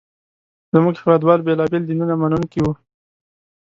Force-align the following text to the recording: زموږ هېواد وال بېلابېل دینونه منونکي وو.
زموږ 0.73 0.95
هېواد 1.01 1.21
وال 1.23 1.41
بېلابېل 1.47 1.83
دینونه 1.87 2.13
منونکي 2.21 2.59
وو. 2.61 2.71